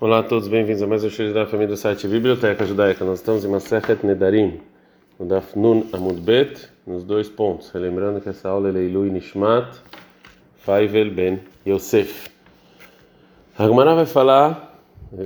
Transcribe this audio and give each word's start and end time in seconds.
Olá 0.00 0.20
a 0.20 0.22
todos, 0.22 0.46
bem-vindos 0.46 0.80
a 0.80 0.86
mais 0.86 1.02
um 1.02 1.10
show 1.10 1.32
da 1.32 1.44
família 1.44 1.74
do 1.74 1.76
site 1.76 2.06
Biblioteca 2.06 2.64
Judaica. 2.64 3.04
Nós 3.04 3.18
estamos 3.18 3.44
em 3.44 3.48
Masechet 3.48 4.06
Nedarim, 4.06 4.60
no 5.18 5.26
Daf 5.26 5.58
Nun 5.58 5.86
Amud 5.92 6.20
Bet, 6.20 6.68
nos 6.86 7.02
dois 7.02 7.28
pontos. 7.28 7.72
Lembrando 7.74 8.20
que 8.20 8.28
essa 8.28 8.48
aula 8.48 8.68
é 8.68 8.70
Leilui 8.70 9.10
Nishmat 9.10 9.66
Faivel 10.58 11.10
Ben 11.10 11.40
Yosef. 11.66 12.30
A 13.58 13.66
Gemara 13.66 13.96
vai 13.96 14.06
falar, 14.06 14.80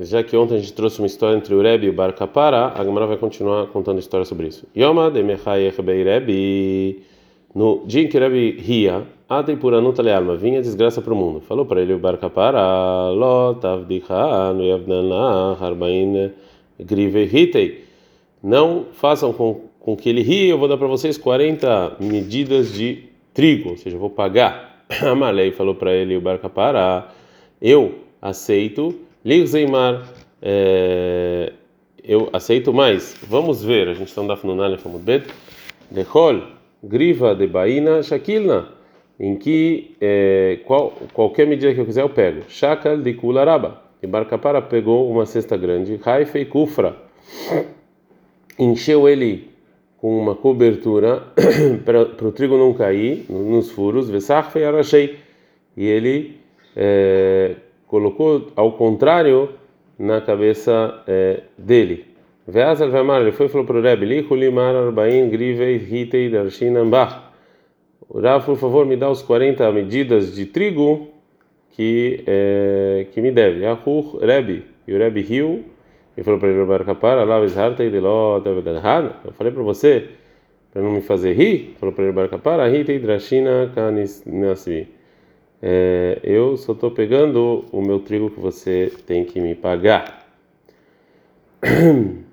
já 0.04 0.22
que 0.22 0.34
ontem 0.34 0.54
a 0.54 0.58
gente 0.58 0.72
trouxe 0.72 1.00
uma 1.00 1.06
história 1.06 1.36
entre 1.36 1.54
o 1.54 1.60
Rebbe 1.60 1.88
e 1.88 1.90
o 1.90 1.92
Bar 1.92 2.14
Kapara, 2.14 2.72
a 2.74 2.82
Gemara 2.82 3.06
vai 3.06 3.18
continuar 3.18 3.66
contando 3.66 3.98
história 3.98 4.24
sobre 4.24 4.46
isso. 4.46 4.66
Yoma 4.74 5.10
de 5.10 5.22
Mechayech 5.22 5.82
Bei 5.82 6.02
Rebbe, 6.02 7.04
no 7.54 7.84
dia 7.86 8.04
em 8.04 8.08
que 8.08 8.16
o 8.16 8.20
Rebbe 8.20 8.52
ria, 8.52 9.04
Adei 9.38 9.56
por 9.56 9.72
anuta 9.72 10.02
lealma, 10.02 10.36
vinha 10.36 10.60
desgraça 10.60 11.00
para 11.00 11.14
o 11.14 11.16
mundo. 11.16 11.40
Falou 11.40 11.64
para 11.64 11.80
ele 11.80 11.94
o 11.94 11.98
Bar 11.98 12.18
Kapara, 12.18 13.08
Lot 13.08 13.66
avdicha 13.66 14.52
no 14.52 14.62
yavdana 14.62 15.56
harbain 15.58 16.32
grive 16.78 17.24
hitei. 17.32 17.82
Não 18.42 18.88
façam 18.92 19.32
com, 19.32 19.68
com 19.80 19.96
que 19.96 20.10
ele 20.10 20.20
ria, 20.20 20.50
eu 20.50 20.58
vou 20.58 20.68
dar 20.68 20.76
para 20.76 20.86
vocês 20.86 21.16
40 21.16 21.96
medidas 21.98 22.74
de 22.74 23.04
trigo, 23.32 23.70
ou 23.70 23.76
seja, 23.78 23.96
eu 23.96 24.00
vou 24.00 24.10
pagar. 24.10 24.84
Amalei 25.00 25.50
falou 25.50 25.74
para 25.74 25.94
ele 25.94 26.14
o 26.14 26.20
Bar 26.20 26.38
Kapara, 26.38 27.08
eu 27.58 27.94
aceito, 28.20 28.94
Ligzeimar, 29.24 30.12
é, 30.42 31.54
eu 32.04 32.28
aceito 32.34 32.70
mais. 32.70 33.16
Vamos 33.26 33.64
ver, 33.64 33.88
a 33.88 33.94
gente 33.94 34.08
está 34.08 34.20
no 34.20 34.28
Dafnunale 34.28 34.76
Famudbet, 34.76 35.26
Dechol, 35.90 36.42
griva 36.84 37.34
de 37.34 37.46
baina 37.46 38.02
shakilna 38.02 38.81
em 39.22 39.36
que 39.36 39.94
é, 40.00 40.58
qual, 40.64 40.92
qualquer 41.12 41.46
medida 41.46 41.72
que 41.72 41.80
eu 41.80 41.86
quiser 41.86 42.02
eu 42.02 42.08
pego. 42.08 42.42
Shakal 42.48 42.98
de 42.98 43.14
Kularaba. 43.14 43.80
E 44.02 44.06
Barcapara 44.06 44.60
pegou 44.60 45.08
uma 45.08 45.24
cesta 45.24 45.56
grande, 45.56 46.00
Haifa 46.04 46.40
e 46.40 46.44
Kufra. 46.44 46.96
Encheu 48.58 49.08
ele 49.08 49.48
com 49.98 50.18
uma 50.18 50.34
cobertura 50.34 51.22
para 51.86 52.00
o 52.02 52.32
trigo 52.32 52.58
não 52.58 52.74
cair 52.74 53.24
nos 53.30 53.70
furos, 53.70 54.10
Vesachfe 54.10 54.58
e 54.58 54.64
Arachei. 54.64 55.20
E 55.76 55.86
ele 55.86 56.38
é, 56.76 57.54
colocou 57.86 58.48
ao 58.56 58.72
contrário 58.72 59.50
na 59.96 60.20
cabeça 60.20 61.00
é, 61.06 61.42
dele. 61.56 62.06
Veazal 62.44 62.90
Vamar, 62.90 63.22
ele 63.22 63.30
foi 63.30 63.46
e 63.46 63.48
falou 63.48 63.64
para 63.64 63.78
o 63.78 63.80
Rebbe, 63.80 64.04
Lichulimar 64.04 64.74
Arbaim 64.74 65.30
Grivei 65.30 65.76
Hitei 65.76 66.28
Darshinambach. 66.28 67.31
Rav, 68.20 68.44
por 68.44 68.56
favor, 68.56 68.84
me 68.84 68.96
dá 68.96 69.10
os 69.10 69.22
40 69.22 69.70
medidas 69.72 70.34
de 70.34 70.46
trigo 70.46 71.08
que 71.70 72.22
é, 72.26 73.06
que 73.12 73.20
me 73.20 73.30
deve. 73.30 73.60
Yahur 73.60 74.18
Rebbe. 74.18 74.64
E 74.86 74.92
o 74.92 74.98
Rebbe 74.98 75.22
riu 75.22 75.64
e 76.16 76.22
falou 76.22 76.38
para 76.38 76.50
ele, 76.50 76.64
Barcapara, 76.64 77.24
lá 77.24 77.40
Vizharta 77.40 77.82
e 77.82 77.90
Deló, 77.90 78.42
Eu 79.24 79.32
falei 79.32 79.52
para 79.52 79.62
você, 79.62 80.08
para 80.72 80.82
não 80.82 80.92
me 80.92 81.00
fazer 81.00 81.32
rir, 81.32 81.74
falou 81.78 81.94
para 81.94 82.04
ele, 82.04 82.12
Barcapara, 82.12 82.68
Rita 82.68 82.92
e 82.92 82.98
Drashina 82.98 83.70
Kanisnasvi. 83.74 84.88
É, 85.62 86.18
eu 86.24 86.56
só 86.56 86.72
estou 86.72 86.90
pegando 86.90 87.64
o 87.72 87.80
meu 87.80 88.00
trigo 88.00 88.28
que 88.30 88.40
você 88.40 88.92
tem 89.06 89.24
que 89.24 89.40
me 89.40 89.54
pagar. 89.54 90.26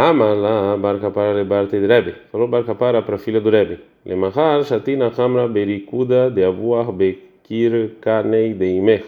Amala 0.00 0.78
barca 0.78 1.10
para 1.10 1.34
lebarte 1.34 1.78
Rebbe. 1.78 2.14
Falou 2.32 2.48
barca 2.48 2.74
para 2.74 3.00
a 3.00 3.18
filha 3.18 3.38
do 3.38 3.50
Rebbe. 3.50 3.80
Lemahar 4.06 4.64
shatina 4.64 5.12
hamra 5.14 5.46
berikuda 5.46 6.30
de 6.30 6.42
avuar 6.42 6.90
bekir 6.90 7.96
kanei 8.00 8.54
de 8.54 8.64
imer. 8.64 9.04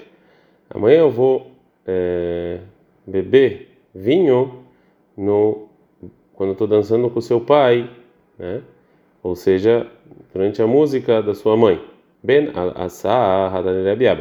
Amanhã 0.69 0.99
eu 0.99 1.11
vou 1.11 1.51
é, 1.87 2.59
beber 3.07 3.69
vinho 3.95 4.65
no 5.17 5.67
quando 6.34 6.53
estou 6.53 6.67
dançando 6.67 7.09
com 7.09 7.23
seu 7.23 7.41
pai, 7.41 7.89
né? 8.39 8.61
Ou 9.23 9.34
seja, 9.34 9.87
durante 10.34 10.61
a 10.61 10.66
música 10.66 11.22
da 11.22 11.34
sua 11.34 11.56
mãe. 11.56 11.81
Ben 12.22 12.50
al-Asa 12.55 13.50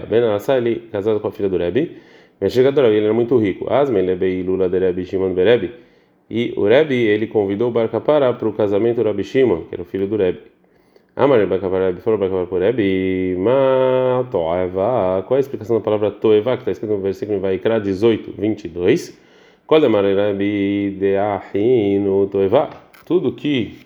Ben 0.09 0.23
al-Asa 0.23 0.57
ele 0.57 0.87
casado 0.89 1.19
com 1.19 1.27
a 1.27 1.31
filha 1.33 1.49
do 1.49 1.57
Rebbe. 1.57 1.97
Mas 2.39 2.53
chega 2.53 2.69
ele 2.87 3.03
era 3.03 3.13
muito 3.13 3.37
rico. 3.37 3.65
Asme 3.69 4.01
lebei 4.01 4.41
lula 4.41 4.69
de 4.69 4.79
Rebbe 4.79 5.03
Shimon 5.03 5.33
Berebbe. 5.33 5.90
E 6.33 6.53
o 6.55 6.63
Rebbe, 6.63 6.95
ele 6.95 7.27
convidou 7.27 7.67
o 7.67 7.71
Bar 7.71 7.89
Kapara 7.89 8.33
para 8.33 8.47
o 8.47 8.53
casamento 8.53 9.03
do 9.03 9.03
Rabi 9.03 9.21
Shimon, 9.21 9.63
que 9.63 9.75
era 9.75 9.81
o 9.81 9.85
filho 9.85 10.07
do 10.07 10.15
Rebbe. 10.15 10.43
Amar 11.13 11.45
Bar 11.45 11.59
Kapara, 11.59 11.93
falou 11.97 12.17
Bar 12.17 12.29
para 12.29 12.55
o 12.55 12.57
Rebbe, 12.57 13.35
Ma 13.37 14.25
Toeva. 14.31 15.25
Qual 15.27 15.35
é 15.35 15.39
a 15.39 15.41
explicação 15.41 15.75
da 15.77 15.83
palavra 15.83 16.09
Toeva, 16.09 16.55
que 16.55 16.61
está 16.61 16.71
escrito 16.71 16.93
no 16.93 17.01
versículo 17.01 17.37
em 17.37 17.41
Vaikra 17.41 17.81
18, 17.81 18.33
22? 18.37 19.19
Qual 19.67 19.83
é 19.83 19.85
a 19.85 20.21
Rebbe 20.25 20.95
de 20.97 21.17
Ahinu 21.17 22.27
Toeva? 22.27 22.69
Tudo 23.05 23.33
que 23.33 23.79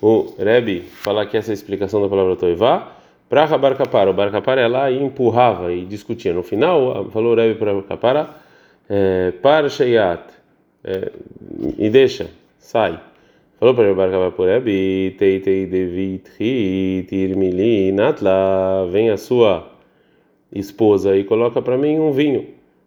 o 0.00 0.36
Rebbe 0.38 0.82
fala 0.82 1.26
que 1.26 1.36
essa 1.36 1.50
é 1.50 1.52
a 1.52 1.54
explicação 1.54 2.00
da 2.00 2.08
palavra 2.08 2.36
Toeva, 2.36 2.86
para 3.28 3.58
Bar 3.58 3.74
Kapara, 3.74 4.10
o 4.10 4.14
Bar 4.14 4.30
Kapara 4.30 4.60
ia 4.60 4.68
lá 4.68 4.88
e 4.92 5.02
empurrava 5.02 5.72
e 5.72 5.84
discutia. 5.84 6.32
No 6.32 6.44
final, 6.44 7.10
falou 7.10 7.32
o 7.32 7.36
Rebbe 7.36 7.58
para 7.58 7.74
Bar 7.74 7.82
Kapara, 7.82 8.30
é, 8.88 9.32
Par 9.42 9.68
Sheyat 9.68 10.39
é, 10.84 11.12
e 11.78 11.90
deixa, 11.90 12.30
sai. 12.58 13.00
Falou 13.58 13.74
para 13.74 13.84
ele, 13.84 13.94
Barcava 13.94 14.30
por 14.30 14.48
Ebi, 14.48 15.14
Tei 15.18 15.40
Tei 15.40 15.66
Devitri, 15.66 17.04
Tirmili, 17.08 17.92
Natla, 17.92 18.88
vem 18.90 19.10
a 19.10 19.16
sua 19.16 19.70
esposa 20.52 21.16
e 21.16 21.24
coloca 21.24 21.60
para 21.60 21.76
mim 21.76 21.98
um 21.98 22.10
vinho. 22.12 22.46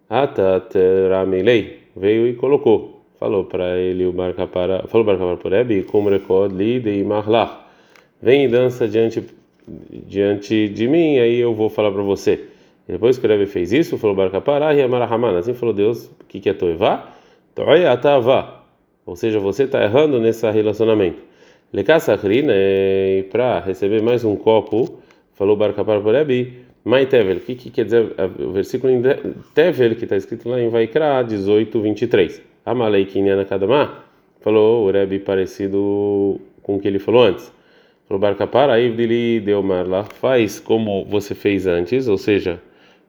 Atat 0.09 0.75
Ramelei, 1.09 1.79
veio 1.95 2.27
e 2.27 2.33
colocou. 2.33 3.03
Falou 3.19 3.45
para 3.45 3.77
ele 3.77 4.05
o 4.05 4.11
Barcapara, 4.11 4.85
falou 4.87 5.05
Barcapara 5.05 5.37
por 5.37 5.53
Ebi, 5.53 5.83
como 5.83 6.09
recorde 6.09 6.55
li 6.55 6.79
de 6.79 7.03
Marlach, 7.03 7.63
vem 8.21 8.45
e 8.45 8.47
dança 8.47 8.87
diante, 8.87 9.23
diante 9.67 10.67
de 10.69 10.87
mim, 10.87 11.19
aí 11.19 11.39
eu 11.39 11.53
vou 11.53 11.69
falar 11.69 11.91
para 11.91 12.01
você. 12.01 12.47
E 12.87 12.91
depois 12.91 13.17
que 13.17 13.25
o 13.25 13.29
Rebbe 13.29 13.45
fez 13.45 13.71
isso, 13.71 13.97
falou 13.97 14.15
Barcapara, 14.15 14.73
Yamarahaman, 14.73 15.37
assim 15.37 15.53
falou 15.53 15.73
Deus, 15.73 16.05
o 16.05 16.25
que, 16.27 16.39
que 16.39 16.49
é 16.49 16.53
Toivá? 16.53 17.13
Ou 19.05 19.15
seja, 19.15 19.39
você 19.39 19.63
está 19.63 19.83
errando 19.83 20.19
nesse 20.19 20.49
relacionamento. 20.49 21.21
E 21.71 23.23
para 23.31 23.59
receber 23.59 24.01
mais 24.01 24.23
um 24.23 24.35
copo, 24.35 24.99
falou 25.33 25.55
Barcapar 25.55 26.01
por 26.01 26.15
Ebi, 26.15 26.65
Mai 26.83 27.05
Tevel. 27.05 27.37
O 27.37 27.39
que, 27.39 27.55
que 27.55 27.69
quer 27.69 27.85
dizer 27.85 28.13
o 28.39 28.51
versículo 28.51 28.91
em 28.91 29.01
Tevel, 29.53 29.95
que 29.95 30.03
está 30.03 30.15
escrito 30.15 30.49
lá 30.49 30.59
em 30.59 30.69
Vaikra 30.69 31.21
18, 31.21 31.81
23? 31.81 32.41
Amalei 32.65 33.05
Kinyana 33.05 33.45
falou 34.39 34.87
o 34.87 34.91
Rebbe 34.91 35.19
parecido 35.19 36.39
com 36.61 36.75
o 36.75 36.79
que 36.79 36.87
ele 36.87 36.99
falou 36.99 37.23
antes. 37.23 37.51
Falou 38.07 38.19
Barcapar, 38.19 38.69
aí 38.69 38.85
ele 38.85 39.39
deu 39.39 39.61
lá, 39.61 40.03
faz 40.03 40.59
como 40.59 41.05
você 41.05 41.35
fez 41.35 41.67
antes, 41.67 42.07
ou 42.07 42.17
seja, 42.17 42.61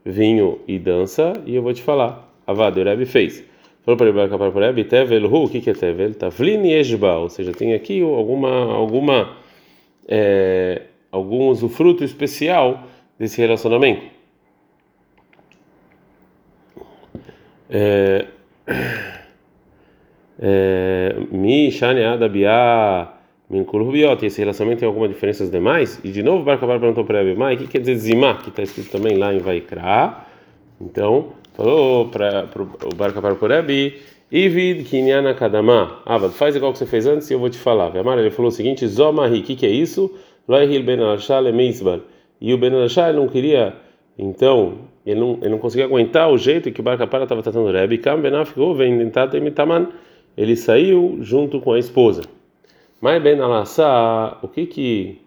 vinho 0.05 0.61
e 0.69 0.78
dança, 0.78 1.32
e 1.47 1.55
eu 1.55 1.62
vou 1.62 1.72
te 1.72 1.82
falar. 1.82 2.32
Avado, 2.47 2.81
o 2.81 2.84
Rebbe 2.84 3.06
fez. 3.06 3.53
Falou 3.84 3.98
para 3.98 4.08
ele 4.08 4.28
para 4.28 4.50
para 4.50 4.68
ele, 4.68 4.84
Tevel 4.84 5.26
Hu, 5.26 5.44
o 5.44 5.48
que 5.48 5.68
é 5.68 5.74
Tevel? 5.74 6.14
Tavlin 6.14 6.66
Yeshba, 6.66 7.18
ou 7.18 7.28
seja, 7.28 7.52
tem 7.52 7.74
aqui 7.74 8.00
alguma 8.00 8.72
alguma 8.72 9.36
é, 10.08 10.82
algum 11.12 11.48
usufruto 11.48 12.02
especial 12.02 12.84
desse 13.18 13.40
relacionamento. 13.40 14.06
É, 17.68 18.26
é, 20.38 21.16
Mi 21.30 21.70
Shani 21.70 22.04
Adabia 22.04 23.08
Minkulhubiot, 23.50 24.24
esse 24.24 24.40
relacionamento 24.40 24.80
tem 24.80 24.88
alguma 24.88 25.08
diferença 25.08 25.46
demais? 25.46 26.00
E 26.02 26.10
de 26.10 26.22
novo, 26.22 26.42
Barcabar 26.42 26.80
perguntou 26.80 27.04
para 27.04 27.22
mas 27.34 27.56
o 27.56 27.62
que 27.62 27.68
quer 27.68 27.80
dizer 27.80 27.96
Zimá, 27.96 28.38
que 28.38 28.48
está 28.48 28.62
escrito 28.62 28.90
também 28.90 29.16
lá 29.16 29.34
em 29.34 29.38
Vaikra? 29.38 30.24
Então, 30.80 31.34
falou 31.54 32.09
para 32.09 32.48
o 32.84 32.94
Barca 32.94 33.20
para 33.20 33.32
o 33.32 33.49
Rebbe, 33.49 34.00
Ivid 34.31 34.84
Kinyana 34.84 35.34
Kadama. 35.34 36.02
Ah, 36.05 36.19
faz 36.28 36.55
igual 36.56 36.73
que 36.73 36.78
você 36.78 36.87
fez 36.87 37.06
antes 37.06 37.31
e 37.31 37.34
eu 37.34 37.38
vou 37.38 37.49
te 37.49 37.58
falar. 37.58 37.96
Amar, 37.96 38.19
ele 38.19 38.31
falou 38.31 38.50
o 38.50 38.52
seguinte: 38.52 38.87
Zomahi, 38.87 39.40
o 39.40 39.43
que, 39.43 39.56
que 39.56 39.64
é 39.64 39.70
isso? 39.70 40.12
Loihil 40.46 40.82
Ben 40.82 41.00
Alashal 41.00 41.44
Meisbar. 41.52 42.00
E 42.40 42.52
o 42.52 42.58
Ben 42.58 42.75
Alashal 42.75 43.12
não 43.12 43.28
queria, 43.28 43.75
então, 44.19 44.78
ele 45.06 45.20
não, 45.20 45.38
ele 45.40 45.50
não 45.50 45.58
conseguia 45.58 45.87
aguentar 45.87 46.31
o 46.31 46.37
jeito 46.37 46.70
que 46.70 46.81
o 46.81 46.84
Barca 46.84 47.06
para 47.06 47.23
estava 47.23 47.43
tratando 47.43 47.69
o 47.69 47.73
Rebbe. 47.73 47.99
Kam 47.99 48.20
ficou 48.44 48.75
vem 48.75 48.93
Imitaman. 49.34 49.88
Ele 50.37 50.56
saiu 50.56 51.19
junto 51.20 51.61
com 51.61 51.73
a 51.73 51.78
esposa. 51.78 52.23
Mas 53.00 53.23
Ben 53.23 53.38
Alassá, 53.38 54.38
o 54.43 54.49
que 54.49 54.67
que 54.67 55.20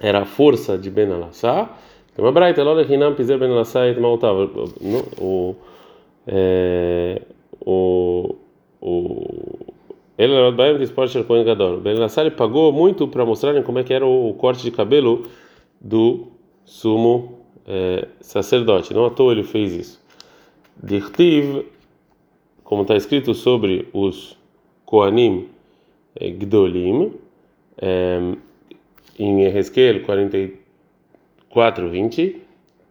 era 0.00 0.22
a 0.22 0.24
força 0.24 0.76
de 0.76 0.90
Ben 0.90 1.12
Alassá? 1.12 1.70
Tem 2.14 2.24
uma 2.24 2.32
braita, 2.32 2.62
lola 2.62 2.82
hinam 2.82 3.14
pizer 3.14 3.38
ben 3.38 3.50
lasai 3.50 3.90
et 3.90 4.00
maltav. 4.00 4.50
O 5.20 5.56
o 7.64 8.36
o 8.80 9.70
ele 10.20 10.34
era 10.34 10.52
bem 10.52 10.82
esporte 10.82 11.16
do 11.16 11.24
Kohen 11.24 11.44
Gadol. 11.44 11.80
Ben 11.80 11.94
Lassari 11.94 12.30
pagou 12.30 12.70
muito 12.70 13.08
para 13.08 13.24
mostrarem 13.24 13.62
como 13.62 13.78
é 13.78 13.82
que 13.82 13.94
era 13.94 14.04
o 14.04 14.34
corte 14.34 14.62
de 14.62 14.70
cabelo 14.70 15.26
do 15.80 16.26
sumo 16.62 17.38
é, 17.66 18.06
sacerdote. 18.20 18.92
Não 18.92 19.06
à 19.06 19.10
toa 19.10 19.32
ele 19.32 19.42
fez 19.42 19.72
isso. 19.72 20.04
Dirtiv, 20.82 21.64
como 22.62 22.82
está 22.82 22.96
escrito 22.96 23.32
sobre 23.32 23.88
os 23.94 24.36
Koanim 24.84 25.48
eh, 26.14 26.28
Gdolim, 26.32 27.14
é, 27.78 28.20
em 29.18 29.40
Ezequiel 29.44 30.02
44, 31.50 31.88
20, 31.88 32.42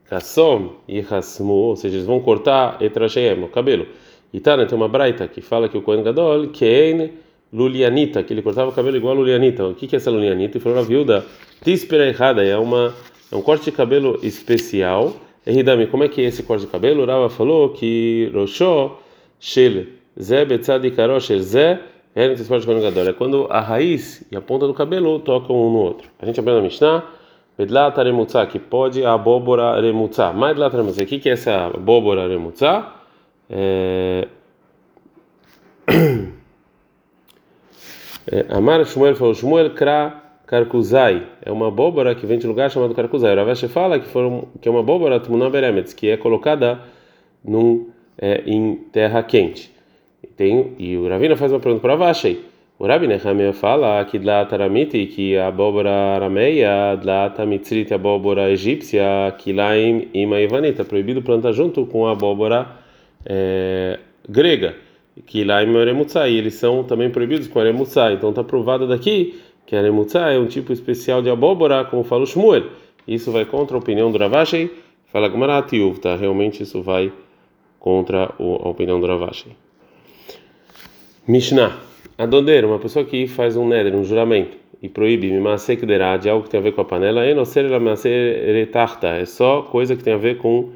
Kassom 0.09 0.73
e 0.87 0.99
Hasmu, 0.99 1.53
ou 1.53 1.75
seja, 1.75 1.95
eles 1.95 2.05
vão 2.05 2.19
cortar 2.19 2.81
Etrasheem, 2.81 3.43
o 3.43 3.47
cabelo. 3.47 3.87
E 4.33 4.39
tá, 4.39 4.55
né, 4.55 4.65
tem 4.65 4.75
uma 4.75 4.87
braita 4.87 5.27
que 5.27 5.41
fala 5.41 5.67
que 5.67 5.77
o 5.77 5.81
Kohen 5.81 6.03
Gadol, 6.03 6.47
Kein 6.49 7.11
Lulianita, 7.51 8.21
que 8.21 8.33
ele 8.33 8.41
cortava 8.41 8.69
o 8.69 8.73
cabelo 8.73 8.97
igual 8.97 9.15
a 9.15 9.17
Lulianita. 9.17 9.65
O 9.65 9.73
que, 9.73 9.87
que 9.87 9.95
é 9.95 9.97
essa 9.97 10.11
Lulianita? 10.11 10.57
E 10.57 10.61
falou 10.61 10.79
a 10.79 10.83
viúva, 10.83 11.25
Tispera 11.63 12.07
errada, 12.07 12.43
é, 12.43 12.57
uma, 12.57 12.93
é 13.31 13.35
um 13.35 13.41
corte 13.41 13.65
de 13.65 13.71
cabelo 13.71 14.19
especial. 14.21 15.15
Eridami, 15.45 15.87
como 15.87 16.03
é 16.03 16.07
que 16.07 16.21
é 16.21 16.25
esse 16.25 16.43
corte 16.43 16.65
de 16.65 16.71
cabelo? 16.71 17.05
Rava 17.05 17.29
falou 17.29 17.69
que 17.69 18.29
Roshó, 18.33 18.99
Shel, 19.39 19.85
Zé, 20.21 20.45
Betzadi, 20.45 20.91
Karosh, 20.91 21.31
Zé, 21.39 21.81
é 22.15 23.13
quando 23.13 23.47
a 23.49 23.61
raiz 23.61 24.25
e 24.31 24.35
a 24.35 24.41
ponta 24.41 24.67
do 24.67 24.73
cabelo 24.73 25.19
tocam 25.19 25.55
um 25.55 25.71
no 25.71 25.79
outro. 25.79 26.09
A 26.19 26.25
gente 26.25 26.39
aprende 26.39 26.57
na 26.57 26.63
Mishnah, 26.63 27.03
Bedlat 27.59 27.99
Aremutza, 27.99 28.45
que 28.45 28.57
pode 28.57 29.03
a 29.03 29.13
abóbora 29.13 29.75
Aremutza. 29.75 30.31
Mais 30.31 30.53
Bedlat 30.53 30.73
Aremutza, 30.73 31.03
o 31.03 31.05
que 31.05 31.27
é 31.27 31.33
essa 31.33 31.65
abóbora 31.65 32.23
Aremutza? 32.23 32.85
É... 33.49 34.29
é... 35.85 36.29
Amar 38.55 38.85
Shmuel 38.85 39.13
falou, 39.17 39.33
Shmuel 39.33 39.71
Kra 39.71 40.23
Karkuzai, 40.47 41.27
é 41.45 41.51
uma 41.51 41.67
abóbora 41.67 42.15
que 42.15 42.25
vem 42.25 42.39
de 42.39 42.47
lugar 42.47 42.71
chamado 42.71 42.95
Karkuzai. 42.95 43.33
O 43.33 43.35
Ravash 43.35 43.65
fala 43.65 43.99
que, 43.99 44.07
foram, 44.07 44.47
que 44.61 44.69
é 44.69 44.71
uma 44.71 44.79
abóbora 44.79 45.19
Tmunaberemetz, 45.19 45.91
que 45.91 46.09
é 46.09 46.15
colocada 46.15 46.79
num, 47.43 47.89
é, 48.17 48.41
em 48.45 48.75
terra 48.89 49.21
quente. 49.21 49.69
Tem, 50.37 50.75
e 50.79 50.95
o 50.95 51.09
Ravina 51.09 51.35
faz 51.35 51.51
uma 51.51 51.59
pergunta 51.59 51.81
para 51.81 51.95
Avashei. 51.95 52.48
O 52.79 52.87
Rabi 52.87 53.07
Nehemia 53.07 53.51
fala 53.51 54.05
que 54.05 54.17
lá 54.17 54.45
taramiti, 54.45 55.05
que 55.07 55.35
a 55.35 55.49
abóbora 55.49 55.91
arameia, 56.15 56.93
a 56.93 57.95
abóbora 57.95 58.49
egípcia, 58.49 59.35
que 59.37 59.51
lá 59.51 59.77
em 59.77 60.07
ima 60.13 60.39
ivanita, 60.39 60.85
proibido 60.85 61.21
plantar 61.21 61.51
junto 61.51 61.85
com 61.85 62.07
a 62.07 62.13
abóbora 62.13 62.77
é, 63.25 63.99
grega, 64.29 64.77
que 65.25 65.43
lá 65.43 65.61
em 65.61 65.75
aremutzai, 65.75 66.31
eles 66.31 66.53
são 66.53 66.81
também 66.85 67.09
proibidos 67.09 67.49
com 67.49 67.59
aremutzai. 67.59 68.13
Então 68.13 68.29
está 68.29 68.45
provado 68.45 68.87
daqui 68.87 69.37
que 69.65 69.75
aremutzai 69.75 70.37
é 70.37 70.39
um 70.39 70.47
tipo 70.47 70.71
especial 70.71 71.21
de 71.21 71.29
abóbora, 71.29 71.83
como 71.83 72.05
fala 72.05 72.23
o 72.23 72.25
Shmuel. 72.25 72.63
Isso 73.05 73.29
vai 73.29 73.43
contra 73.43 73.75
a 73.75 73.79
opinião 73.79 74.09
do 74.09 74.17
Ravashi. 74.17 74.71
Fala 75.11 75.27
Gmaratiuv, 75.27 75.99
tá? 75.99 76.15
Realmente 76.15 76.63
isso 76.63 76.81
vai 76.81 77.11
contra 77.77 78.33
a 78.39 78.69
opinião 78.69 79.01
do 79.01 79.05
Ravashi. 79.05 79.49
Mishnah. 81.27 81.88
Adondeiro, 82.19 82.67
uma 82.67 82.79
pessoa 82.79 83.05
que 83.05 83.27
faz 83.27 83.55
um 83.55 83.65
neder, 83.65 83.95
um 83.95 84.03
juramento, 84.03 84.57
e 84.83 84.89
proíbe 84.89 85.31
mimasek 85.31 85.85
derá 85.85 86.17
de 86.17 86.29
algo 86.29 86.43
que 86.43 86.49
tem 86.49 86.59
a 86.59 86.63
ver 86.63 86.73
com 86.73 86.81
a 86.81 86.85
panela, 86.85 87.25
e 87.25 87.33
não 87.33 87.45
ser 87.45 87.65
retarta, 88.53 89.07
é 89.07 89.23
só 89.23 89.61
coisa 89.61 89.95
que 89.95 90.03
tem 90.03 90.11
a 90.11 90.17
ver 90.17 90.37
com 90.37 90.71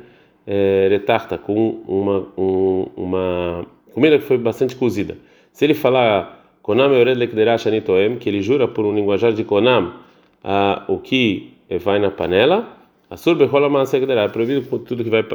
é, 0.47 0.87
retarta, 0.89 1.37
com 1.37 1.81
uma, 1.85 2.27
um, 2.37 2.87
uma 2.95 3.65
comida 3.93 4.17
que 4.17 4.23
foi 4.23 4.37
bastante 4.37 4.73
cozida. 4.77 5.17
Se 5.51 5.65
ele 5.65 5.73
falar 5.73 6.47
Konam 6.61 6.89
Shanitoem, 7.59 8.15
que 8.15 8.29
ele 8.29 8.41
jura 8.41 8.65
por 8.65 8.85
um 8.85 8.95
linguajar 8.95 9.33
de 9.33 9.43
Konam 9.43 9.95
a, 10.41 10.85
o 10.87 10.97
que 10.97 11.51
vai 11.81 11.99
na 11.99 12.09
panela, 12.09 12.69
a 13.09 13.17
surbe 13.17 13.43
rola 13.43 13.67
masek 13.67 14.05
derá, 14.05 14.23
é 14.23 14.27
proibido 14.29 14.79
tudo 14.79 15.03
que 15.03 15.09
vai 15.09 15.25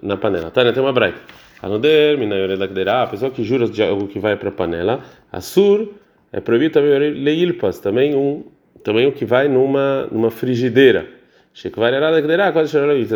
na 0.00 0.16
panela. 0.16 0.50
Tá, 0.50 0.64
né? 0.64 0.72
Tem 0.72 0.82
uma 0.82 0.94
braita. 0.94 1.20
Anoder, 1.60 2.16
minayore 2.16 2.54
a 2.88 3.06
pessoa 3.06 3.30
que 3.30 3.42
jura 3.42 3.66
de 3.66 3.82
algo 3.82 4.06
que 4.06 4.18
vai 4.18 4.36
para 4.36 4.48
a 4.48 4.52
panela, 4.52 5.00
assur, 5.32 5.88
é 6.32 6.40
proibido 6.40 6.74
também 6.74 7.10
leilpas, 7.10 7.80
também 7.80 8.14
um, 8.14 8.44
também 8.84 9.06
o 9.06 9.12
que 9.12 9.24
vai 9.24 9.48
numa 9.48 10.06
numa 10.12 10.30
frigideira. 10.30 11.06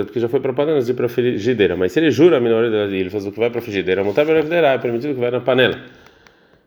Porque 0.04 0.18
já 0.18 0.28
foi 0.28 0.40
para 0.40 0.50
a 0.50 0.54
panela 0.54 0.80
e 0.80 0.94
para 0.94 1.06
a 1.06 1.08
frigideira. 1.08 1.76
Mas 1.76 1.92
se 1.92 2.00
ele 2.00 2.10
jura, 2.10 2.38
ele 2.38 3.10
faz 3.10 3.24
o 3.26 3.30
que 3.30 3.38
vai 3.38 3.50
para 3.50 3.60
a 3.60 3.62
frigideira, 3.62 4.02
montar 4.02 4.22
é 4.22 4.78
permitido 4.78 5.14
que 5.14 5.20
vai 5.20 5.30
na 5.30 5.40
panela. 5.40 5.78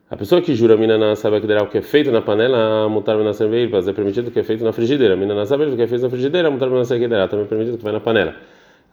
A 0.10 0.16
pessoa 0.16 0.42
que 0.42 0.56
jura 0.56 0.78
mina 0.78 0.98
na 0.98 1.16
sabe 1.16 1.42
que 1.42 1.48
o 1.52 1.68
que 1.68 1.80
é 1.80 1.82
feito 1.82 2.12
na 2.12 2.22
panela, 2.22 2.88
montar 2.88 3.18
na 3.18 3.34
cerveja, 3.34 3.90
é 3.90 3.94
permitido 3.94 4.32
que 4.32 4.40
é 4.40 4.44
feito 4.44 4.64
na 4.64 4.72
frigideira. 4.72 5.18
Mina 5.18 5.36
na 5.36 5.46
sabe 5.46 5.76
que 5.76 5.82
é 5.82 5.88
feito 5.88 6.04
na 6.04 6.10
frigideira, 6.10 6.50
montar 6.50 6.68
na 6.70 6.86
cerveja, 6.86 7.28
também 7.28 7.46
é 7.46 7.48
permitido 7.50 7.78
que 7.78 7.84
vai 7.84 7.92
na 7.92 8.00
panela. 8.00 8.36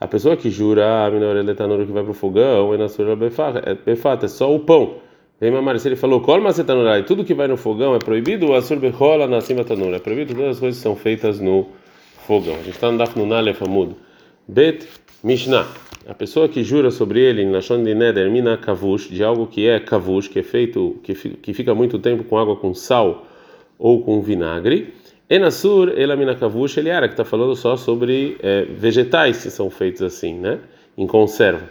A 0.02 0.08
pessoa 0.08 0.36
que 0.36 0.50
jura 0.50 1.06
a 1.06 1.10
minorele 1.12 1.54
tanura 1.54 1.86
que 1.86 1.92
vai 1.92 2.02
para 2.02 2.10
o 2.10 2.14
fogão, 2.14 2.74
é 2.74 2.76
na 2.76 2.88
sua 2.88 3.14
befata, 3.14 4.26
é 4.26 4.28
só 4.28 4.52
o 4.52 4.58
pão. 4.58 4.96
Vem 5.40 5.52
mamar, 5.52 5.78
se 5.78 5.86
ele 5.86 5.94
falou, 5.94 6.20
colma 6.20 6.52
se 6.52 6.64
tanura, 6.64 6.98
e 6.98 7.04
tudo 7.04 7.24
que 7.24 7.32
vai 7.32 7.46
no 7.46 7.56
fogão 7.56 7.94
é 7.94 8.00
proibido, 8.00 8.48
o 8.48 8.54
assur 8.56 8.80
bechola 8.80 9.28
na 9.28 9.40
cima 9.40 9.62
tanura, 9.62 9.98
é 9.98 10.00
proibido, 10.00 10.34
todas 10.34 10.56
as 10.56 10.58
coisas 10.58 10.82
são 10.82 10.96
feitas 10.96 11.38
no 11.38 11.68
fogão. 12.26 12.54
A 12.54 12.64
gente 12.64 12.70
está 12.70 12.90
no 12.90 12.98
Daf. 12.98 13.14
Bet 14.48 14.88
Mishnah. 15.22 15.68
A 16.08 16.14
pessoa 16.14 16.48
que 16.48 16.64
jura 16.64 16.90
sobre 16.90 17.20
ele 17.20 17.44
na 17.44 17.60
de 17.60 17.94
Neder 17.94 18.28
mina 18.28 18.56
kavush, 18.56 19.08
de 19.08 19.22
algo 19.22 19.46
que 19.46 19.68
é 19.68 19.78
kavush, 19.78 20.26
que 20.26 20.40
é 20.40 20.42
feito, 20.42 20.96
que, 21.04 21.14
que 21.14 21.54
fica 21.54 21.76
muito 21.76 22.00
tempo 22.00 22.24
com 22.24 22.36
água 22.36 22.56
com 22.56 22.74
sal 22.74 23.24
ou 23.78 24.02
com 24.02 24.20
vinagre, 24.20 24.94
Enasur 25.28 25.98
elamina 25.98 26.34
kavush 26.34 26.76
eliara, 26.78 27.08
que 27.08 27.14
está 27.14 27.24
falando 27.24 27.54
só 27.56 27.76
sobre 27.76 28.36
é, 28.42 28.64
vegetais 28.64 29.42
que 29.42 29.50
são 29.50 29.70
feitos 29.70 30.02
assim, 30.02 30.34
né? 30.34 30.58
Em 30.96 31.06
conserva. 31.06 31.62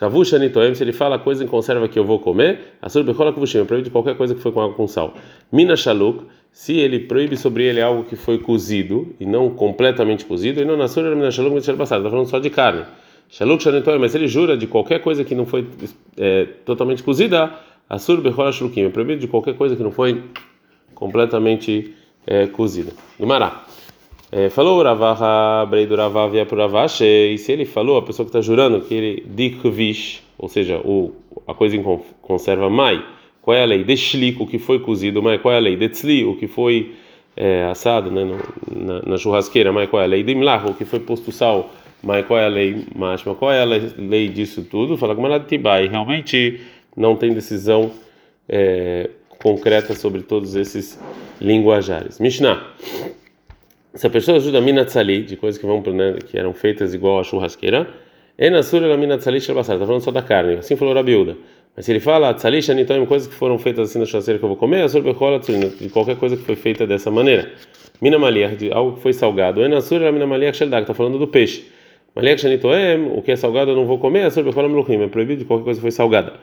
Kavush 0.00 0.32
anitoem, 0.32 0.74
se 0.74 0.82
ele 0.82 0.92
fala 0.92 1.18
coisa 1.18 1.44
em 1.44 1.46
conserva 1.46 1.86
que 1.86 1.98
eu 1.98 2.04
vou 2.04 2.18
comer, 2.18 2.76
asur 2.80 3.04
bechola 3.04 3.34
kavushim, 3.34 3.66
proíbe 3.66 3.90
qualquer 3.90 4.16
coisa 4.16 4.34
que 4.34 4.40
foi 4.40 4.50
com 4.50 4.62
água 4.62 4.74
com 4.74 4.86
sal. 4.86 5.12
Mina 5.52 5.76
shaluk, 5.76 6.24
se 6.50 6.78
ele 6.78 7.00
proíbe 7.00 7.36
sobre 7.36 7.64
ele 7.64 7.82
algo 7.82 8.04
que 8.04 8.16
foi 8.16 8.38
cozido 8.38 9.14
e 9.20 9.26
não 9.26 9.50
completamente 9.50 10.24
cozido, 10.24 10.58
e 10.62 10.64
não 10.64 10.74
nasur 10.74 11.04
elamina 11.04 11.30
shaluk 11.30 11.58
está 11.58 11.84
falando 11.84 12.26
só 12.26 12.38
de 12.38 12.48
carne. 12.48 12.84
Shaluk 13.28 13.62
shanitoem, 13.62 13.98
mas 13.98 14.14
ele 14.14 14.26
jura 14.26 14.56
de 14.56 14.66
qualquer 14.66 15.00
coisa 15.00 15.22
que 15.22 15.34
não 15.34 15.44
foi 15.44 15.66
é, 16.16 16.46
totalmente 16.64 17.02
cozida, 17.02 17.52
asur 17.86 18.22
bechola 18.22 18.52
shlukim, 18.52 18.86
é 18.86 18.88
proibido 18.88 19.20
de 19.20 19.28
qualquer 19.28 19.54
coisa 19.54 19.76
que 19.76 19.82
não 19.82 19.92
foi 19.92 20.22
completamente 20.94 21.94
é, 22.26 22.46
cozida. 22.46 22.92
Gumará. 23.18 23.64
É, 24.32 24.48
falou 24.48 24.78
o 24.78 24.82
Ravaha, 24.82 25.66
Breido 25.66 25.96
Ravavia 25.96 26.46
por 26.46 26.58
Ravache, 26.58 27.04
e 27.04 27.36
se 27.36 27.50
ele 27.50 27.64
falou, 27.64 27.96
a 27.96 28.02
pessoa 28.02 28.24
que 28.24 28.30
está 28.30 28.40
jurando 28.40 28.80
que 28.80 28.94
ele 28.94 29.26
dikvish, 29.26 30.22
ou 30.38 30.48
seja, 30.48 30.78
o, 30.78 31.12
a 31.46 31.52
coisa 31.52 31.76
em 31.76 31.82
conserva 32.22 32.70
mai, 32.70 33.04
qual 33.42 33.56
é 33.56 33.62
a 33.62 33.66
lei? 33.66 33.82
Deshlik, 33.82 34.40
o 34.40 34.46
que 34.46 34.58
foi 34.58 34.78
cozido, 34.78 35.20
mai, 35.20 35.38
qual 35.38 35.52
é 35.52 35.56
a 35.56 35.60
lei? 35.60 35.76
Detzli, 35.76 36.24
o 36.24 36.36
que 36.36 36.46
foi 36.46 36.92
é, 37.36 37.64
assado 37.64 38.10
né, 38.10 38.24
na, 38.70 39.02
na, 39.02 39.16
churrasqueira, 39.16 39.72
mai, 39.72 39.88
qual 39.88 40.00
é 40.02 40.04
a 40.04 40.08
lei? 40.08 40.22
Dimlah, 40.22 40.64
o 40.66 40.74
que 40.74 40.84
foi 40.84 41.00
posto 41.00 41.32
sal, 41.32 41.70
mai, 42.00 42.22
qual 42.22 42.38
é 42.38 42.44
a 42.44 42.48
lei? 42.48 42.84
Mashma, 42.94 43.34
qual 43.34 43.50
é 43.50 43.60
a 43.60 43.64
lei 43.64 44.28
disso 44.28 44.62
tudo? 44.62 44.96
Fala 44.96 45.16
com 45.16 45.40
Tibai, 45.40 45.88
realmente 45.88 46.60
não 46.96 47.16
tem 47.16 47.32
decisão 47.32 47.90
é, 48.48 49.10
concreta 49.42 49.94
sobre 49.94 50.22
todos 50.22 50.54
esses 50.54 50.98
linguajares. 51.40 52.18
Mishnah. 52.18 52.62
Se 53.94 54.06
a 54.06 54.10
pessoa 54.10 54.36
ajuda 54.36 54.58
a 54.58 54.60
mina 54.60 54.84
tzali, 54.84 55.22
de 55.22 55.36
coisas 55.36 55.60
que 55.60 55.66
vão 55.66 55.82
né, 55.92 56.18
que 56.26 56.38
eram 56.38 56.54
feitas 56.54 56.94
igual 56.94 57.18
a 57.18 57.24
churrasqueira, 57.24 57.88
enasura 58.38 58.86
la 58.86 58.96
mina 58.96 59.18
tzali 59.18 59.40
shalbasar, 59.40 59.76
está 59.76 59.86
falando 59.86 60.02
só 60.02 60.12
da 60.12 60.22
carne. 60.22 60.54
Assim 60.54 60.76
falou 60.76 60.94
Rabiuda. 60.94 61.36
Mas 61.74 61.86
se 61.86 61.92
ele 61.92 62.00
fala 62.00 62.32
tzali 62.34 62.62
shanitoim, 62.62 63.04
coisas 63.06 63.26
que 63.26 63.34
foram 63.34 63.58
feitas 63.58 63.90
assim 63.90 63.98
na 63.98 64.04
churrasqueira 64.04 64.38
que 64.38 64.44
eu 64.44 64.48
vou 64.48 64.56
comer, 64.56 64.82
asur 64.82 65.02
bechola 65.02 65.40
de 65.40 65.88
qualquer 65.88 66.16
coisa 66.16 66.36
que 66.36 66.42
foi 66.44 66.54
feita 66.54 66.86
dessa 66.86 67.10
maneira. 67.10 67.50
Mina 68.00 68.18
maliach, 68.18 68.56
de 68.56 68.70
algo 68.70 68.96
que 68.96 69.02
foi 69.02 69.12
salgado. 69.12 69.62
Enasura 69.62 70.04
la 70.04 70.12
mina 70.12 70.26
maliach 70.26 70.56
sheldak, 70.56 70.82
está 70.82 70.94
falando 70.94 71.18
do 71.18 71.26
peixe. 71.26 71.64
Maliach 72.14 72.42
shanitoem, 72.42 73.10
o 73.16 73.22
que 73.22 73.32
é 73.32 73.36
salgado 73.36 73.72
eu 73.72 73.76
não 73.76 73.86
vou 73.86 73.98
comer, 73.98 74.22
asur 74.22 74.44
bechola 74.44 74.68
meluchim, 74.68 75.02
é 75.02 75.08
proibido 75.08 75.40
de 75.40 75.44
qualquer 75.46 75.64
coisa 75.64 75.78
que 75.80 75.82
foi 75.82 75.90
salgada. 75.90 76.34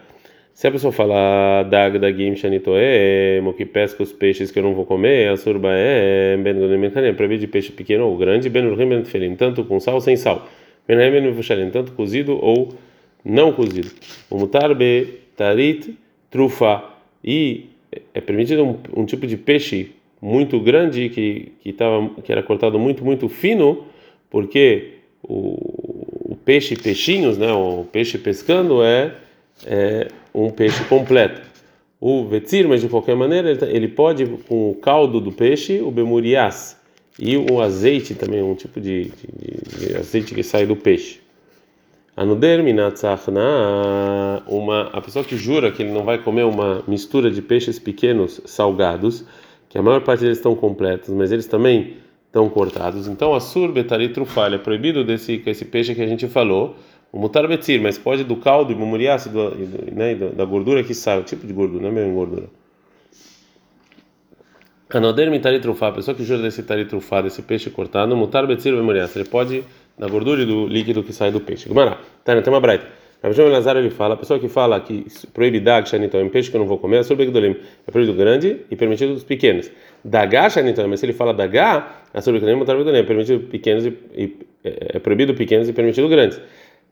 Se 0.58 0.68
a 0.68 0.72
pessoa 0.72 0.92
fala 0.92 1.62
dag 1.62 2.00
dagim 2.00 2.36
shanitoem, 2.36 3.48
o 3.48 3.54
que 3.54 3.64
pesca 3.64 4.02
os 4.02 4.12
peixes 4.12 4.50
que 4.50 4.58
eu 4.58 4.64
não 4.64 4.74
vou 4.74 4.88
comer, 4.88 5.30
a 5.30 5.38
surba 5.38 5.70
é 5.72 6.36
ben 6.36 6.56
é 6.96 7.14
proibido 7.14 7.42
de 7.42 7.48
peixe 7.48 7.72
pequeno 7.72 8.08
ou 8.08 8.18
grande, 8.18 8.50
ben 8.50 8.66
urrim 8.66 8.90
ben 8.90 9.36
tanto 9.36 9.64
com 9.66 9.80
sal 9.80 9.94
ou 9.94 10.02
sem 10.02 10.18
sal. 10.18 10.50
Ben 10.88 10.98
ben 10.98 11.22
mevushalim, 11.22 11.70
tanto 11.70 11.92
cozido 11.92 12.44
ou 12.44 12.74
não 13.24 13.54
cozido. 13.54 13.92
O 14.32 14.40
mutar 14.40 14.72
tarit 15.36 15.96
trufa 16.32 16.86
e 17.24 17.66
é 18.12 18.20
permitido 18.20 18.64
um, 18.64 19.02
um, 19.02 19.06
tipo 19.06 19.28
de 19.28 19.38
peixe 19.38 19.92
muito 20.20 20.60
grande 20.60 21.10
que 21.10 21.52
que 21.62 21.72
tava 21.72 22.10
que 22.24 22.32
era 22.32 22.42
cortado 22.42 22.80
muito 22.80 23.06
muito 23.06 23.30
fino, 23.30 23.86
porque 24.28 24.94
o, 25.22 26.32
o 26.32 26.36
peixe 26.44 26.76
peixinhos, 26.76 27.38
né, 27.38 27.54
o 27.54 27.86
peixe 27.92 28.18
pescando 28.18 28.82
é 28.82 29.27
é, 29.66 30.08
um 30.34 30.50
peixe 30.50 30.84
completo. 30.86 31.42
O 32.00 32.26
vetzir, 32.26 32.68
mas 32.68 32.82
de 32.82 32.88
qualquer 32.88 33.16
maneira, 33.16 33.50
ele, 33.50 33.60
tá, 33.60 33.66
ele 33.66 33.88
pode, 33.88 34.26
com 34.48 34.72
o 34.72 34.76
caldo 34.76 35.20
do 35.20 35.32
peixe, 35.32 35.82
o 35.82 35.90
bemurias, 35.90 36.78
e 37.20 37.36
o 37.36 37.62
azeite 37.62 38.14
também, 38.14 38.42
um 38.44 38.54
tipo 38.54 38.80
de, 38.80 39.06
de, 39.06 39.88
de 39.88 39.98
azeite 39.98 40.36
que 40.36 40.44
sai 40.44 40.66
do 40.66 40.76
peixe. 40.76 41.20
Anuder 42.16 42.64
minatzachna, 42.64 44.44
uma 44.48 44.90
a 44.94 45.02
pessoa 45.02 45.24
que 45.24 45.38
jura 45.38 45.72
que 45.72 45.84
ele 45.84 45.92
não 45.92 46.04
vai 46.04 46.18
comer 46.18 46.44
uma 46.44 46.84
mistura 46.88 47.30
de 47.30 47.42
peixes 47.42 47.78
pequenos 47.78 48.42
salgados, 48.46 49.24
que 49.70 49.78
a 49.78 49.82
maior 49.82 50.02
parte 50.02 50.22
deles 50.22 50.38
estão 50.38 50.56
completos, 50.56 51.10
mas 51.10 51.32
eles 51.32 51.46
também 51.46 51.98
estão 52.26 52.50
cortados. 52.50 53.08
Então 53.08 53.34
a 53.34 53.40
surbetari 53.40 54.10
trufalha 54.10 54.56
é 54.56 54.60
proibido 54.60 55.04
desse 55.04 55.42
esse 55.46 55.66
peixe 55.66 55.94
que 55.94 56.02
a 56.02 56.08
gente 56.08 56.28
falou, 56.28 56.76
o 57.18 57.20
mutar 57.20 57.48
betzir, 57.48 57.82
mas 57.82 57.98
pode 57.98 58.24
do 58.24 58.36
caldo 58.36 58.72
e 58.72 58.76
mumuriasse 58.76 59.28
né, 59.92 60.14
da 60.14 60.46
gordura 60.46 60.84
que 60.84 60.94
sai, 60.94 61.20
o 61.20 61.24
tipo 61.24 61.48
de 61.48 61.52
gordura, 61.52 61.82
não 61.82 61.90
é 61.90 61.92
mesmo 61.92 62.14
gordura. 62.14 62.48
Anoder 64.92 65.32
mitari 65.32 65.60
trufá, 65.60 65.88
a 65.88 65.92
pessoa 65.94 66.14
que 66.16 66.24
jura 66.24 66.44
desse 66.44 66.62
tari 66.62 66.86
trufá, 66.86 67.22
desse 67.22 67.42
peixe 67.42 67.72
cortado, 67.72 68.16
mutar 68.16 68.46
betzir 68.46 68.72
mumuriasse, 68.72 69.18
ele 69.18 69.28
pode 69.28 69.64
da 69.98 70.08
gordura 70.08 70.44
e 70.44 70.46
do 70.46 70.68
líquido 70.68 71.02
que 71.02 71.12
sai 71.12 71.32
do 71.32 71.42
peixe. 71.42 71.68
Gumará, 71.68 71.98
tá, 72.24 72.40
tem 72.40 72.54
uma 72.54 72.62
braita. 72.62 72.86
Rabi 73.24 73.34
Shimon 73.34 73.50
Lazar 73.50 73.78
ele 73.78 73.90
fala, 73.90 74.14
a 74.14 74.18
pessoa 74.18 74.40
que 74.40 74.48
fala 74.48 74.80
que 74.80 75.08
proíbe 75.34 75.60
dag 75.60 75.90
shanitom, 75.90 76.22
um 76.22 76.30
peixe 76.30 76.52
que 76.52 76.56
eu 76.56 76.60
não 76.60 76.68
vou 76.68 76.78
comer, 76.78 76.98
é 76.98 77.04
sobre 77.04 77.26
gdolim, 77.26 77.56
é 77.88 77.92
proibido 77.92 78.16
grande 78.16 78.58
e 78.70 78.76
permitido 78.76 79.16
dos 79.16 79.24
pequenos. 79.24 79.72
Dagá 80.06 80.48
shanitom, 80.52 80.88
mas 80.88 81.00
se 81.00 81.08
ele 81.08 81.14
fala 81.14 81.34
dagá, 81.34 82.04
é 82.14 82.22
sobre 82.22 82.40
gdolim, 82.40 82.62
é 82.96 83.04
permitido 83.04 83.40
pequenos 83.48 83.88
e 83.88 84.38
é 84.64 85.00
proibido 85.00 85.34
pequenos 85.34 85.68
e 85.68 85.74
permitido 85.74 86.08
grandes. 86.08 86.40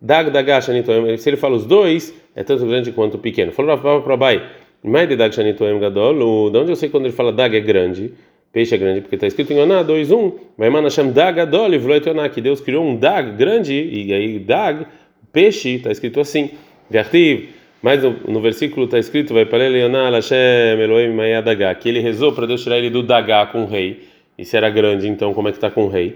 Dag 0.05 0.29
dagá 0.29 0.61
shanitom, 0.61 1.17
se 1.17 1.27
ele 1.29 1.35
fala 1.35 1.55
os 1.55 1.65
dois, 1.65 2.13
é 2.35 2.43
tanto 2.43 2.63
grande 2.67 2.91
quanto 2.91 3.17
pequeno. 3.17 3.51
Falou 3.51 3.75
Rafa 3.75 4.01
para 4.01 4.15
Bai, 4.15 4.43
mais 4.83 5.09
de 5.09 5.15
dag 5.15 5.33
shanitom 5.33 5.79
gadol, 5.79 6.51
de 6.51 6.57
onde 6.59 6.71
eu 6.71 6.75
sei 6.75 6.89
quando 6.89 7.05
ele 7.05 7.13
fala 7.13 7.31
dag 7.31 7.57
é 7.57 7.59
grande? 7.59 8.13
peixe 8.53 8.73
é 8.73 8.77
grande, 8.77 9.01
porque 9.01 9.15
está 9.15 9.27
escrito 9.27 9.51
em 9.51 9.59
Oná 9.59 9.83
2.1, 9.83 10.33
vai 10.57 10.69
manacham 10.69 11.11
dag 11.11 11.41
adol 11.41 11.73
e 11.73 12.29
que 12.29 12.39
Deus 12.39 12.61
criou 12.61 12.85
um 12.85 12.95
dag 12.95 13.35
grande, 13.35 13.73
e 13.73 14.13
aí 14.13 14.39
dag, 14.39 14.85
peixe, 15.33 15.71
está 15.71 15.91
escrito 15.91 16.21
assim, 16.21 16.51
vertiv, 16.89 17.49
mas 17.81 18.01
no, 18.01 18.15
no 18.27 18.39
versículo 18.39 18.85
está 18.85 18.97
escrito, 18.97 19.33
vai 19.33 19.45
para 19.45 19.65
ele 19.65 19.83
Oná 19.83 20.07
Lashem 20.09 20.79
Elohim 20.79 21.13
Mayadagá, 21.13 21.75
que 21.75 21.89
ele 21.89 21.99
rezou 21.99 22.31
para 22.31 22.45
Deus 22.45 22.63
tirar 22.63 22.77
ele 22.77 22.89
do 22.89 23.03
dagá 23.03 23.45
com 23.47 23.63
o 23.63 23.65
rei, 23.65 24.03
e 24.37 24.45
se 24.45 24.55
era 24.55 24.69
grande, 24.69 25.05
então 25.07 25.33
como 25.33 25.49
é 25.49 25.51
que 25.51 25.57
está 25.57 25.69
com 25.69 25.83
o 25.83 25.89
rei? 25.89 26.15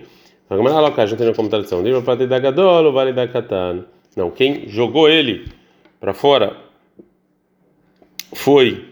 Já 1.91 2.15
tem 2.17 2.27
dagadol, 2.27 2.91
vale. 2.91 3.13
Não, 4.15 4.31
quem 4.31 4.67
jogou 4.67 5.07
ele 5.07 5.45
para 5.99 6.13
fora 6.13 6.57
foi 8.33 8.85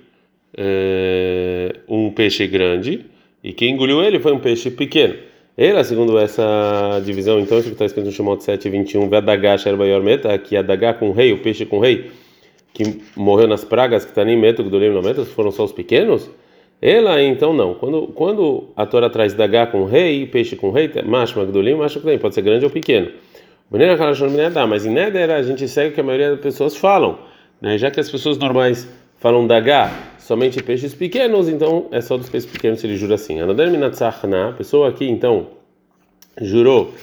é, 0.56 1.76
um 1.88 2.12
peixe 2.12 2.48
grande, 2.48 3.06
e 3.44 3.54
quem 3.54 3.74
engoliu 3.74 4.04
ele 4.04 4.20
foi 4.20 4.34
um 4.34 4.40
peixe 4.40 4.70
pequeno. 4.70 5.16
Ele, 5.58 5.84
segundo 5.84 6.20
essa 6.20 7.02
divisão, 7.04 7.40
então, 7.40 7.58
isso 7.58 7.70
que 7.70 7.74
está 7.74 7.86
escrito 7.86 8.06
no 8.06 8.12
Shemot 8.12 8.44
7, 8.44 8.70
21, 8.70 9.10
Vedagá 9.10 9.58
Sherbayor 9.58 10.04
Meta, 10.04 10.38
que 10.38 10.56
Adagá 10.56 10.94
com 10.94 11.12
rei, 11.12 11.34
o 11.34 11.40
peixe 11.40 11.66
com 11.66 11.80
rei, 11.80 12.12
que 12.74 13.02
morreu 13.16 13.48
nas 13.48 13.64
pragas, 13.64 14.06
que 14.06 14.12
está 14.12 14.24
nem 14.24 14.38
meto, 14.38 14.64
meto, 14.64 15.26
foram 15.26 15.52
só 15.52 15.64
os 15.64 15.72
pequenos? 15.72 16.30
Ela, 16.82 17.22
então, 17.22 17.54
não. 17.54 17.74
Quando, 17.74 18.08
quando 18.08 18.66
a 18.76 18.86
Torá 18.86 19.10
traz 19.10 19.34
Dagá 19.34 19.66
com 19.66 19.86
rei, 19.86 20.26
peixe 20.28 20.56
com 20.56 20.72
rei, 20.72 20.92
Mashma 21.06 21.46
Gdolim, 21.46 21.76
Mashma 21.76 22.02
Gdolim, 22.02 22.20
pode 22.20 22.36
ser 22.36 22.42
grande 22.42 22.66
ou 22.66 22.72
pequeno. 22.72 23.12
Mas 23.70 24.86
em 24.86 24.92
Neder 24.92 25.30
a 25.30 25.42
gente 25.42 25.68
segue 25.68 25.92
o 25.92 25.94
que 25.94 26.00
a 26.00 26.04
maioria 26.04 26.32
das 26.32 26.40
pessoas 26.40 26.78
falam, 26.78 27.20
né? 27.60 27.78
já 27.78 27.92
que 27.92 28.00
as 28.00 28.10
pessoas 28.10 28.38
normais 28.38 28.88
falam 29.18 29.46
Dagá, 29.46 29.92
somente 30.20 30.62
peixes 30.64 30.94
pequenos, 30.94 31.50
então 31.50 31.88
é 31.92 32.00
só 32.00 32.16
dos 32.16 32.30
peixes 32.30 32.50
pequenos 32.50 32.82
ele 32.84 32.96
jura 32.96 33.16
assim. 33.16 33.40
A 33.42 34.52
pessoa 34.54 34.88
aqui 34.90 35.10
então 35.10 35.48
jurou 36.40 36.94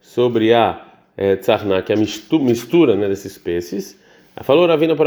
sobre 0.00 0.52
a 0.52 0.86
é, 1.16 1.36
tzahna, 1.36 1.82
que 1.82 1.92
é 1.92 1.96
a 1.96 1.98
mistura 1.98 2.96
né, 2.96 3.08
desses 3.08 3.36
peixes. 3.38 3.98
Falou 4.42 4.66
Ravina 4.66 4.96
por 4.96 5.06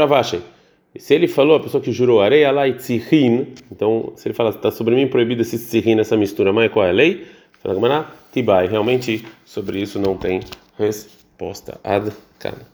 Se 0.96 1.14
ele 1.14 1.26
falou, 1.26 1.56
a 1.56 1.60
pessoa 1.60 1.82
que 1.82 1.90
jurou 1.90 2.20
areia 2.20 2.50
lá 2.50 2.68
e 2.68 2.74
tzihin, 2.74 3.54
então 3.70 4.12
se 4.16 4.28
ele 4.28 4.34
fala, 4.34 4.50
está 4.50 4.70
sobre 4.70 4.94
mim 4.94 5.06
proibido 5.06 5.42
esse 5.42 5.56
tzihin, 5.56 5.98
essa 5.98 6.16
mistura, 6.16 6.52
mas 6.52 6.70
qual 6.70 6.84
é 6.86 6.90
a 6.90 6.92
lei? 6.92 7.26
Fala, 7.62 8.14
Tibai, 8.32 8.66
realmente 8.66 9.24
sobre 9.44 9.80
isso 9.80 9.98
não 9.98 10.16
tem 10.16 10.40
resposta. 10.78 11.80
Ad 11.84 12.10
-kan. 12.38 12.66